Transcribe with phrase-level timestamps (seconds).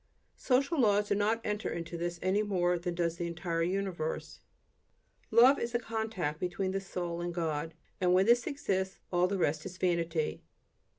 [0.37, 4.39] Social laws do not enter into this any more than does the entire universe.
[5.29, 9.37] Love is the contact between the soul and God; and when this exists, all the
[9.37, 10.41] rest is vanity.